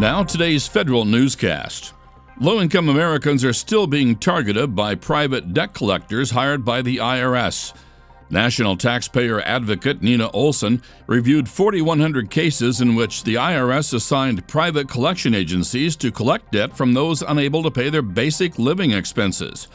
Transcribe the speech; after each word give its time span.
Now, 0.00 0.24
today's 0.24 0.66
federal 0.66 1.04
newscast. 1.04 1.92
Low 2.40 2.62
income 2.62 2.88
Americans 2.88 3.44
are 3.44 3.52
still 3.52 3.86
being 3.86 4.16
targeted 4.16 4.74
by 4.74 4.94
private 4.94 5.52
debt 5.52 5.74
collectors 5.74 6.30
hired 6.30 6.64
by 6.64 6.80
the 6.80 6.96
IRS. 6.96 7.74
National 8.30 8.78
taxpayer 8.78 9.42
advocate 9.42 10.00
Nina 10.00 10.30
Olson 10.30 10.80
reviewed 11.06 11.50
4,100 11.50 12.30
cases 12.30 12.80
in 12.80 12.94
which 12.94 13.24
the 13.24 13.34
IRS 13.34 13.92
assigned 13.92 14.48
private 14.48 14.88
collection 14.88 15.34
agencies 15.34 15.96
to 15.96 16.10
collect 16.10 16.50
debt 16.50 16.74
from 16.74 16.94
those 16.94 17.20
unable 17.20 17.62
to 17.62 17.70
pay 17.70 17.90
their 17.90 18.00
basic 18.00 18.58
living 18.58 18.92
expenses. 18.92 19.68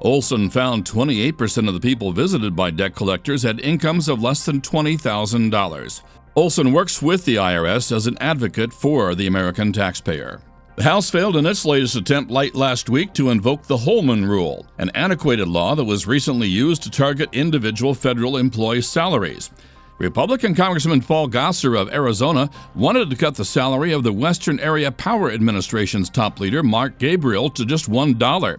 Olson 0.00 0.50
found 0.50 0.84
28% 0.84 1.68
of 1.68 1.72
the 1.72 1.80
people 1.80 2.12
visited 2.12 2.54
by 2.54 2.70
debt 2.70 2.94
collectors 2.94 3.44
had 3.44 3.60
incomes 3.60 4.10
of 4.10 4.20
less 4.20 4.44
than 4.44 4.60
$20,000. 4.60 6.02
Olson 6.36 6.72
works 6.72 7.02
with 7.02 7.24
the 7.24 7.36
IRS 7.36 7.90
as 7.90 8.06
an 8.06 8.16
advocate 8.20 8.72
for 8.72 9.16
the 9.16 9.26
American 9.26 9.72
taxpayer. 9.72 10.40
The 10.76 10.84
House 10.84 11.10
failed 11.10 11.36
in 11.36 11.44
its 11.44 11.64
latest 11.64 11.96
attempt 11.96 12.30
late 12.30 12.54
last 12.54 12.88
week 12.88 13.12
to 13.14 13.30
invoke 13.30 13.64
the 13.64 13.76
Holman 13.76 14.24
Rule, 14.24 14.64
an 14.78 14.90
antiquated 14.90 15.48
law 15.48 15.74
that 15.74 15.84
was 15.84 16.06
recently 16.06 16.46
used 16.46 16.84
to 16.84 16.90
target 16.90 17.30
individual 17.32 17.94
federal 17.94 18.36
employee 18.36 18.80
salaries. 18.80 19.50
Republican 19.98 20.54
Congressman 20.54 21.00
Paul 21.00 21.28
Gosar 21.28 21.78
of 21.78 21.92
Arizona 21.92 22.48
wanted 22.76 23.10
to 23.10 23.16
cut 23.16 23.34
the 23.34 23.44
salary 23.44 23.92
of 23.92 24.04
the 24.04 24.12
Western 24.12 24.60
Area 24.60 24.92
Power 24.92 25.32
Administration's 25.32 26.08
top 26.08 26.38
leader, 26.38 26.62
Mark 26.62 26.96
Gabriel, 26.98 27.50
to 27.50 27.66
just 27.66 27.90
$1. 27.90 28.58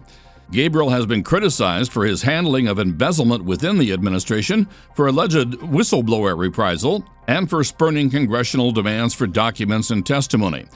Gabriel 0.52 0.90
has 0.90 1.06
been 1.06 1.24
criticized 1.24 1.90
for 1.90 2.04
his 2.04 2.22
handling 2.22 2.68
of 2.68 2.78
embezzlement 2.78 3.42
within 3.42 3.78
the 3.78 3.90
administration, 3.90 4.68
for 4.94 5.06
alleged 5.06 5.48
whistleblower 5.60 6.36
reprisal, 6.36 7.06
and 7.26 7.48
for 7.48 7.64
spurning 7.64 8.10
congressional 8.10 8.70
demands 8.70 9.14
for 9.14 9.26
documents 9.26 9.90
and 9.90 10.04
testimony. 10.04 10.66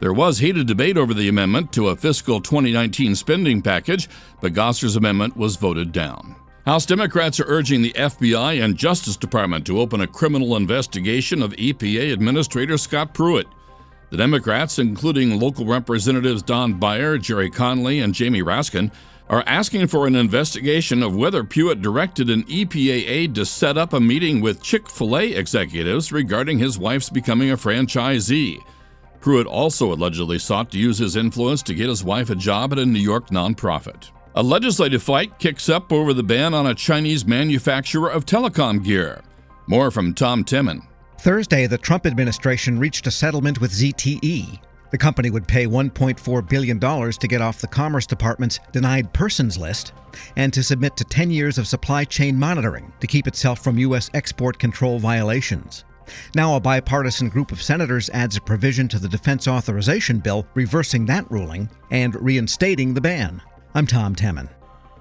There 0.00 0.12
was 0.12 0.38
heated 0.38 0.66
debate 0.66 0.96
over 0.96 1.14
the 1.14 1.28
amendment 1.28 1.72
to 1.74 1.88
a 1.88 1.96
fiscal 1.96 2.40
2019 2.40 3.14
spending 3.14 3.62
package, 3.62 4.08
but 4.40 4.52
Gosar's 4.52 4.96
amendment 4.96 5.36
was 5.36 5.54
voted 5.54 5.92
down. 5.92 6.34
House 6.66 6.84
Democrats 6.84 7.38
are 7.38 7.46
urging 7.46 7.82
the 7.82 7.92
FBI 7.92 8.64
and 8.64 8.76
Justice 8.76 9.16
Department 9.16 9.64
to 9.66 9.78
open 9.78 10.00
a 10.00 10.08
criminal 10.08 10.56
investigation 10.56 11.40
of 11.40 11.52
EPA 11.52 12.12
Administrator 12.12 12.76
Scott 12.76 13.14
Pruitt. 13.14 13.46
The 14.10 14.16
Democrats, 14.16 14.80
including 14.80 15.38
local 15.38 15.66
representatives 15.66 16.42
Don 16.42 16.80
Beyer, 16.80 17.16
Gerry 17.16 17.48
Connolly, 17.48 18.00
and 18.00 18.12
Jamie 18.12 18.42
Raskin, 18.42 18.90
are 19.30 19.44
asking 19.46 19.86
for 19.86 20.08
an 20.08 20.16
investigation 20.16 21.04
of 21.04 21.14
whether 21.14 21.44
Pruitt 21.44 21.80
directed 21.80 22.28
an 22.28 22.42
EPA 22.42 23.08
aide 23.08 23.34
to 23.36 23.46
set 23.46 23.78
up 23.78 23.92
a 23.92 24.00
meeting 24.00 24.40
with 24.40 24.60
Chick 24.60 24.90
fil 24.90 25.16
A 25.16 25.32
executives 25.32 26.10
regarding 26.10 26.58
his 26.58 26.80
wife's 26.80 27.08
becoming 27.08 27.52
a 27.52 27.56
franchisee. 27.56 28.58
Pruitt 29.20 29.46
also 29.46 29.92
allegedly 29.92 30.40
sought 30.40 30.72
to 30.72 30.78
use 30.78 30.98
his 30.98 31.14
influence 31.14 31.62
to 31.62 31.74
get 31.74 31.88
his 31.88 32.02
wife 32.02 32.30
a 32.30 32.34
job 32.34 32.72
at 32.72 32.80
a 32.80 32.84
New 32.84 32.98
York 32.98 33.28
nonprofit. 33.28 34.10
A 34.34 34.42
legislative 34.42 35.02
fight 35.02 35.38
kicks 35.38 35.68
up 35.68 35.92
over 35.92 36.12
the 36.12 36.24
ban 36.24 36.52
on 36.52 36.66
a 36.66 36.74
Chinese 36.74 37.24
manufacturer 37.24 38.10
of 38.10 38.26
telecom 38.26 38.82
gear. 38.82 39.22
More 39.68 39.92
from 39.92 40.12
Tom 40.12 40.42
Temin. 40.42 40.82
Thursday, 41.20 41.68
the 41.68 41.78
Trump 41.78 42.04
administration 42.04 42.80
reached 42.80 43.06
a 43.06 43.10
settlement 43.12 43.60
with 43.60 43.70
ZTE. 43.70 44.58
The 44.90 44.98
company 44.98 45.30
would 45.30 45.46
pay 45.46 45.66
$1.4 45.66 46.48
billion 46.48 46.80
to 46.80 47.28
get 47.28 47.40
off 47.40 47.60
the 47.60 47.68
Commerce 47.68 48.06
Department's 48.06 48.58
denied 48.72 49.12
persons 49.12 49.56
list 49.56 49.92
and 50.36 50.52
to 50.52 50.62
submit 50.62 50.96
to 50.96 51.04
10 51.04 51.30
years 51.30 51.58
of 51.58 51.68
supply 51.68 52.04
chain 52.04 52.36
monitoring 52.36 52.92
to 53.00 53.06
keep 53.06 53.26
itself 53.28 53.62
from 53.62 53.78
U.S. 53.78 54.10
export 54.14 54.58
control 54.58 54.98
violations. 54.98 55.84
Now, 56.34 56.56
a 56.56 56.60
bipartisan 56.60 57.28
group 57.28 57.52
of 57.52 57.62
senators 57.62 58.10
adds 58.10 58.36
a 58.36 58.40
provision 58.40 58.88
to 58.88 58.98
the 58.98 59.08
defense 59.08 59.46
authorization 59.46 60.18
bill 60.18 60.44
reversing 60.54 61.06
that 61.06 61.30
ruling 61.30 61.70
and 61.92 62.20
reinstating 62.20 62.94
the 62.94 63.00
ban. 63.00 63.40
I'm 63.74 63.86
Tom 63.86 64.16
Temin. 64.16 64.48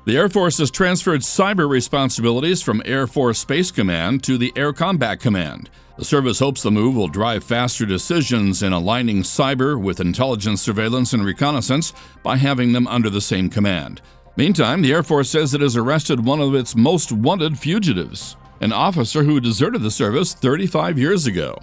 The 0.09 0.18
Air 0.18 0.28
Force 0.28 0.58
has 0.58 0.72
transferred 0.72 1.22
cyber 1.22 1.70
responsibilities 1.70 2.64
from 2.64 2.81
Air 2.84 3.06
Force 3.06 3.38
Space 3.38 3.70
Command 3.70 4.24
to 4.24 4.40
the 4.40 4.52
Air 4.56 4.74
Combat 4.74 5.20
Command. 5.20 5.70
The 6.00 6.03
service 6.03 6.40
hopes 6.40 6.64
the 6.64 6.72
move 6.72 6.96
will 6.96 7.08
drive 7.08 7.44
faster 7.44 7.86
decisions 7.86 8.64
in 8.64 8.74
aligning 8.74 9.22
cyber 9.22 9.80
with 9.80 10.00
intelligence 10.00 10.64
surveillance 10.64 11.14
and 11.14 11.24
reconnaissance 11.24 11.94
by 12.24 12.38
having 12.38 12.74
them 12.74 12.88
under 12.88 13.12
the 13.12 13.22
same 13.22 13.52
command. 13.52 14.02
Meantime, 14.36 14.81
the 14.81 14.92
Air 14.92 15.03
Force 15.03 15.30
says 15.30 15.53
it 15.53 15.62
has 15.62 15.78
arrested 15.78 16.25
one 16.25 16.42
of 16.42 16.56
its 16.56 16.75
most 16.75 17.12
wanted 17.12 17.56
fugitives 17.59 18.36
an 18.62 18.74
officer 18.74 19.24
who 19.24 19.40
deserted 19.40 19.84
the 19.84 19.92
service 19.92 20.34
35 20.34 20.98
years 20.98 21.28
ago. 21.28 21.56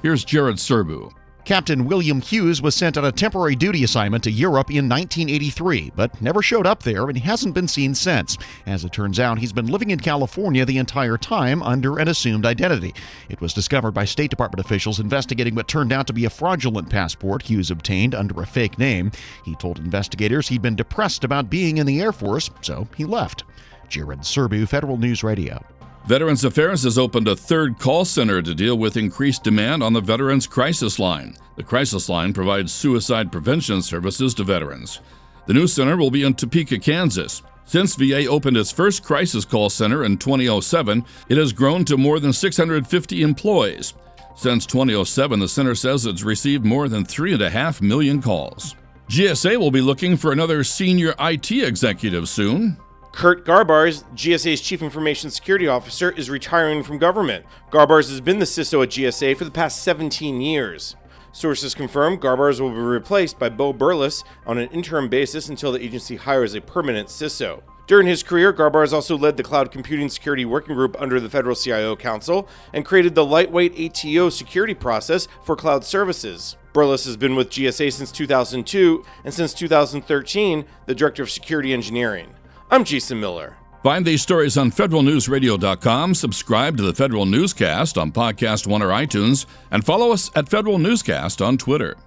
Here's 0.00 0.24
Jared 0.24 0.56
Serbu. 0.56 1.12
Captain 1.44 1.86
William 1.86 2.20
Hughes 2.20 2.62
was 2.62 2.76
sent 2.76 2.96
on 2.96 3.04
a 3.04 3.10
temporary 3.10 3.56
duty 3.56 3.82
assignment 3.82 4.22
to 4.22 4.30
Europe 4.30 4.70
in 4.70 4.88
1983, 4.88 5.90
but 5.96 6.22
never 6.22 6.40
showed 6.40 6.68
up 6.68 6.84
there 6.84 7.08
and 7.08 7.18
hasn't 7.18 7.54
been 7.54 7.66
seen 7.66 7.96
since. 7.96 8.38
As 8.64 8.84
it 8.84 8.92
turns 8.92 9.18
out, 9.18 9.40
he's 9.40 9.52
been 9.52 9.66
living 9.66 9.90
in 9.90 9.98
California 9.98 10.64
the 10.64 10.78
entire 10.78 11.18
time 11.18 11.60
under 11.64 11.98
an 11.98 12.06
assumed 12.06 12.46
identity. 12.46 12.94
It 13.28 13.40
was 13.40 13.52
discovered 13.52 13.90
by 13.90 14.04
State 14.04 14.30
Department 14.30 14.64
officials 14.64 15.00
investigating 15.00 15.56
what 15.56 15.66
turned 15.66 15.92
out 15.92 16.06
to 16.06 16.12
be 16.12 16.26
a 16.26 16.30
fraudulent 16.30 16.88
passport 16.88 17.42
Hughes 17.42 17.72
obtained 17.72 18.14
under 18.14 18.40
a 18.40 18.46
fake 18.46 18.78
name. 18.78 19.10
He 19.44 19.56
told 19.56 19.80
investigators 19.80 20.46
he'd 20.46 20.62
been 20.62 20.76
depressed 20.76 21.24
about 21.24 21.50
being 21.50 21.78
in 21.78 21.86
the 21.86 22.00
Air 22.00 22.12
Force, 22.12 22.50
so 22.60 22.86
he 22.96 23.04
left. 23.04 23.42
Jared 23.88 24.20
Serbu, 24.20 24.68
Federal 24.68 24.96
News 24.96 25.24
Radio. 25.24 25.60
Veterans 26.06 26.44
Affairs 26.44 26.82
has 26.82 26.98
opened 26.98 27.28
a 27.28 27.36
third 27.36 27.78
call 27.78 28.04
center 28.04 28.42
to 28.42 28.54
deal 28.56 28.76
with 28.76 28.96
increased 28.96 29.44
demand 29.44 29.84
on 29.84 29.92
the 29.92 30.00
Veterans 30.00 30.48
Crisis 30.48 30.98
Line. 30.98 31.36
The 31.54 31.62
Crisis 31.62 32.08
Line 32.08 32.32
provides 32.32 32.72
suicide 32.72 33.30
prevention 33.30 33.82
services 33.82 34.34
to 34.34 34.44
veterans. 34.44 35.00
The 35.46 35.54
new 35.54 35.68
center 35.68 35.96
will 35.96 36.10
be 36.10 36.24
in 36.24 36.34
Topeka, 36.34 36.80
Kansas. 36.80 37.42
Since 37.66 37.94
VA 37.94 38.26
opened 38.26 38.56
its 38.56 38.72
first 38.72 39.04
crisis 39.04 39.44
call 39.44 39.70
center 39.70 40.04
in 40.04 40.18
2007, 40.18 41.04
it 41.28 41.36
has 41.36 41.52
grown 41.52 41.84
to 41.84 41.96
more 41.96 42.18
than 42.18 42.32
650 42.32 43.22
employees. 43.22 43.94
Since 44.34 44.66
2007, 44.66 45.38
the 45.38 45.48
center 45.48 45.76
says 45.76 46.04
it's 46.04 46.24
received 46.24 46.64
more 46.64 46.88
than 46.88 47.04
3.5 47.04 47.80
million 47.80 48.20
calls. 48.20 48.74
GSA 49.08 49.56
will 49.56 49.70
be 49.70 49.80
looking 49.80 50.16
for 50.16 50.32
another 50.32 50.64
senior 50.64 51.14
IT 51.20 51.52
executive 51.52 52.28
soon. 52.28 52.76
Kurt 53.12 53.44
Garbars, 53.44 54.04
GSA's 54.14 54.62
Chief 54.62 54.80
Information 54.80 55.30
Security 55.30 55.68
Officer, 55.68 56.10
is 56.12 56.30
retiring 56.30 56.82
from 56.82 56.96
government. 56.96 57.44
Garbars 57.70 58.08
has 58.08 58.22
been 58.22 58.38
the 58.38 58.46
CISO 58.46 58.82
at 58.82 58.88
GSA 58.88 59.36
for 59.36 59.44
the 59.44 59.50
past 59.50 59.82
17 59.82 60.40
years. 60.40 60.96
Sources 61.30 61.74
confirm 61.74 62.16
Garbars 62.16 62.58
will 62.58 62.70
be 62.70 62.76
replaced 62.76 63.38
by 63.38 63.50
Bo 63.50 63.74
Berlas 63.74 64.24
on 64.46 64.56
an 64.56 64.70
interim 64.70 65.10
basis 65.10 65.50
until 65.50 65.72
the 65.72 65.84
agency 65.84 66.16
hires 66.16 66.54
a 66.54 66.60
permanent 66.62 67.08
CISO. 67.08 67.62
During 67.86 68.06
his 68.06 68.22
career, 68.22 68.50
Garbars 68.50 68.94
also 68.94 69.18
led 69.18 69.36
the 69.36 69.42
Cloud 69.42 69.70
Computing 69.70 70.08
Security 70.08 70.46
Working 70.46 70.74
Group 70.74 70.96
under 70.98 71.20
the 71.20 71.28
Federal 71.28 71.54
CIO 71.54 71.94
Council 71.94 72.48
and 72.72 72.84
created 72.84 73.14
the 73.14 73.26
lightweight 73.26 73.78
ATO 73.78 74.30
security 74.30 74.74
process 74.74 75.28
for 75.44 75.54
cloud 75.54 75.84
services. 75.84 76.56
Berlas 76.72 77.04
has 77.04 77.18
been 77.18 77.36
with 77.36 77.50
GSA 77.50 77.92
since 77.92 78.10
2002 78.10 79.04
and 79.24 79.34
since 79.34 79.52
2013, 79.52 80.64
the 80.86 80.94
Director 80.94 81.22
of 81.22 81.30
Security 81.30 81.74
Engineering. 81.74 82.34
I'm 82.72 82.84
Jason 82.84 83.20
Miller. 83.20 83.58
Find 83.82 84.06
these 84.06 84.22
stories 84.22 84.56
on 84.56 84.70
federalnewsradio.com, 84.70 86.14
subscribe 86.14 86.78
to 86.78 86.82
the 86.82 86.94
Federal 86.94 87.26
Newscast 87.26 87.98
on 87.98 88.12
Podcast 88.12 88.66
One 88.66 88.80
or 88.80 88.88
iTunes, 88.88 89.44
and 89.70 89.84
follow 89.84 90.10
us 90.10 90.30
at 90.36 90.48
Federal 90.48 90.78
Newscast 90.78 91.42
on 91.42 91.58
Twitter. 91.58 91.98